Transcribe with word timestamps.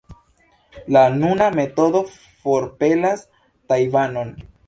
La 0.95 1.03
nuna 1.17 1.49
metodo 1.57 2.01
forpelas 2.47 3.23
Tajvanon. 3.73 4.35